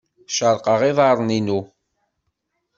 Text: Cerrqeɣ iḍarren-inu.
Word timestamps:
Cerrqeɣ 0.35 0.79
iḍarren-inu. 0.89 1.59